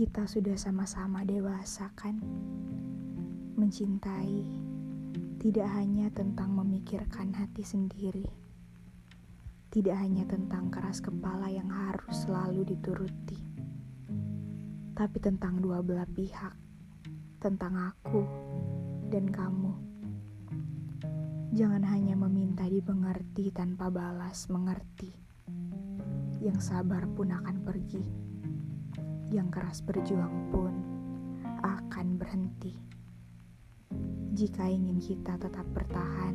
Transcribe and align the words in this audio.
Kita 0.00 0.24
sudah 0.24 0.56
sama-sama 0.56 1.28
dewasa 1.28 1.92
kan? 1.92 2.16
Mencintai 3.52 4.48
tidak 5.36 5.68
hanya 5.76 6.08
tentang 6.08 6.56
memikirkan 6.56 7.36
hati 7.36 7.60
sendiri. 7.60 8.24
Tidak 9.68 9.92
hanya 9.92 10.24
tentang 10.24 10.72
keras 10.72 11.04
kepala 11.04 11.52
yang 11.52 11.68
harus 11.68 12.24
selalu 12.24 12.64
dituruti. 12.64 13.36
Tapi 14.96 15.20
tentang 15.20 15.60
dua 15.60 15.84
belah 15.84 16.08
pihak. 16.08 16.56
Tentang 17.36 17.92
aku 17.92 18.24
dan 19.12 19.28
kamu. 19.28 19.76
Jangan 21.52 21.84
hanya 21.84 22.16
meminta 22.16 22.64
dimengerti 22.64 23.52
tanpa 23.52 23.92
balas 23.92 24.48
mengerti. 24.48 25.12
Yang 26.40 26.72
sabar 26.72 27.04
pun 27.04 27.36
akan 27.36 27.68
pergi. 27.68 28.29
Yang 29.30 29.48
keras 29.54 29.78
berjuang 29.86 30.50
pun 30.50 30.74
akan 31.62 32.18
berhenti. 32.18 32.74
Jika 34.34 34.66
ingin 34.66 34.98
kita 34.98 35.38
tetap 35.38 35.62
bertahan, 35.70 36.34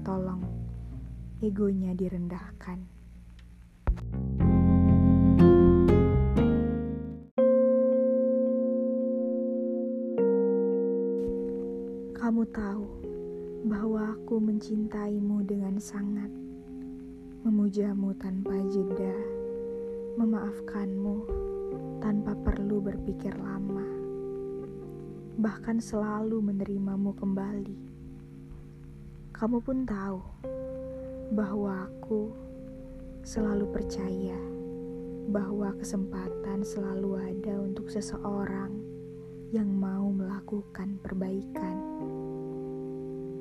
tolong 0.00 0.40
egonya 1.44 1.92
direndahkan. 1.92 2.80
Kamu 12.16 12.42
tahu 12.48 12.88
bahwa 13.68 14.16
aku 14.16 14.40
mencintaimu 14.40 15.44
dengan 15.44 15.76
sangat, 15.76 16.32
memujamu 17.44 18.16
tanpa 18.16 18.56
jeda, 18.72 19.12
memaafkanmu 20.16 21.44
tanpa 22.02 22.36
perlu 22.36 22.80
berpikir 22.82 23.34
lama 23.36 24.04
bahkan 25.34 25.82
selalu 25.82 26.38
menerimamu 26.38 27.10
kembali. 27.18 27.78
Kamu 29.34 29.58
pun 29.58 29.82
tahu 29.82 30.22
bahwa 31.34 31.90
aku 31.90 32.30
selalu 33.26 33.66
percaya 33.74 34.38
bahwa 35.34 35.74
kesempatan 35.74 36.62
selalu 36.62 37.18
ada 37.18 37.54
untuk 37.58 37.90
seseorang 37.90 38.70
yang 39.50 39.66
mau 39.74 40.06
melakukan 40.14 41.02
perbaikan. 41.02 41.76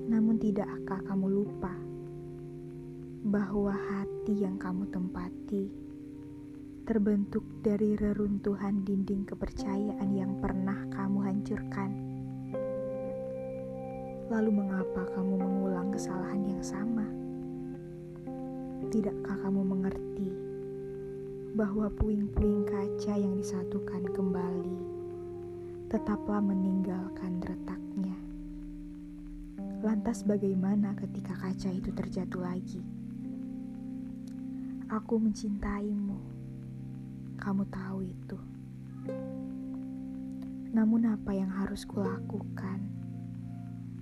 Namun, 0.10 0.42
tidakkah 0.42 0.98
kamu 1.06 1.30
lupa 1.30 1.74
bahwa 3.24 3.72
hati 3.72 4.44
yang 4.44 4.58
kamu 4.58 4.90
tempati 4.90 5.83
terbentuk 6.84 7.48
dari 7.64 7.96
reruntuhan 7.96 8.84
dinding 8.84 9.24
kepercayaan 9.24 10.12
yang 10.12 10.36
pernah 10.44 10.76
kamu 10.92 11.20
hancurkan. 11.24 11.92
Lalu, 14.28 14.52
mengapa 14.52 15.08
kamu 15.16 15.40
mengulang 15.40 15.96
kesalahan 15.96 16.44
yang 16.44 16.60
sama? 16.60 17.08
Tidakkah 18.92 19.48
kamu 19.48 19.64
mengerti 19.64 20.28
bahwa 21.56 21.88
puing-puing 21.88 22.68
kaca 22.68 23.16
yang 23.16 23.40
disatukan 23.40 24.04
kembali 24.12 24.80
tetaplah 25.88 26.44
meninggalkan 26.44 27.40
retaknya? 27.48 28.18
Lantas, 29.80 30.28
bagaimana 30.28 31.00
ketika 31.00 31.32
kaca 31.40 31.72
itu 31.72 31.96
terjatuh 31.96 32.44
lagi? 32.44 32.84
Aku 34.92 35.16
mencintaimu 35.16 36.33
kamu 37.44 37.68
tahu 37.68 38.08
itu. 38.08 38.40
Namun 40.72 41.12
apa 41.12 41.36
yang 41.36 41.52
harus 41.52 41.84
kulakukan 41.84 42.88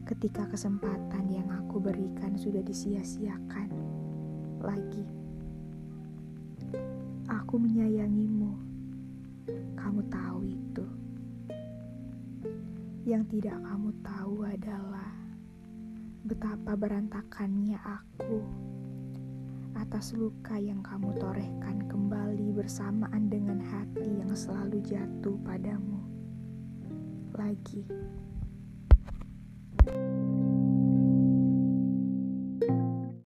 ketika 0.05 0.45
kesempatan 0.45 1.25
yang 1.25 1.49
aku 1.49 1.81
berikan 1.81 2.37
sudah 2.37 2.61
disia-siakan 2.61 3.73
lagi? 4.61 5.01
Aku 7.33 7.57
menyayangimu. 7.57 8.53
Kamu 9.73 10.05
tahu 10.13 10.45
itu. 10.45 10.85
Yang 13.09 13.23
tidak 13.41 13.57
kamu 13.65 13.89
tahu 14.05 14.35
adalah 14.45 15.17
betapa 16.29 16.77
berantakannya 16.77 17.81
aku 17.81 18.45
atas 19.91 20.15
luka 20.15 20.55
yang 20.55 20.79
kamu 20.87 21.11
torehkan 21.19 21.83
kembali 21.91 22.55
bersamaan 22.55 23.27
dengan 23.27 23.59
hati 23.59 24.23
yang 24.23 24.31
selalu 24.31 24.79
jatuh 24.87 25.35
padamu. 25.43 25.99
Lagi. 27.35 27.83